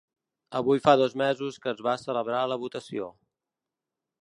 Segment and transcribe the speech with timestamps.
[0.59, 3.13] Avui fa dos mesos que es va celebrar la votació.